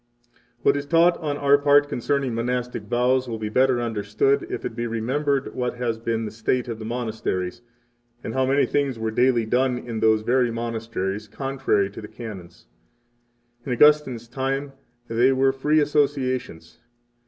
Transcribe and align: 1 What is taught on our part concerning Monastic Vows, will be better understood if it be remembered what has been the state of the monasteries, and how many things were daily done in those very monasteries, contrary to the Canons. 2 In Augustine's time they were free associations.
1 0.63 0.63
What 0.63 0.77
is 0.77 0.87
taught 0.87 1.15
on 1.19 1.37
our 1.37 1.59
part 1.59 1.87
concerning 1.87 2.33
Monastic 2.33 2.81
Vows, 2.85 3.27
will 3.29 3.37
be 3.37 3.49
better 3.49 3.79
understood 3.79 4.47
if 4.49 4.65
it 4.65 4.75
be 4.75 4.87
remembered 4.87 5.53
what 5.53 5.75
has 5.75 5.99
been 5.99 6.25
the 6.25 6.31
state 6.31 6.67
of 6.67 6.79
the 6.79 6.85
monasteries, 6.85 7.61
and 8.23 8.33
how 8.33 8.43
many 8.43 8.65
things 8.65 8.97
were 8.97 9.11
daily 9.11 9.45
done 9.45 9.77
in 9.77 9.99
those 9.99 10.21
very 10.23 10.49
monasteries, 10.49 11.27
contrary 11.27 11.87
to 11.91 12.01
the 12.01 12.07
Canons. 12.07 12.65
2 13.63 13.69
In 13.69 13.75
Augustine's 13.75 14.27
time 14.27 14.71
they 15.07 15.31
were 15.31 15.51
free 15.51 15.79
associations. 15.79 16.79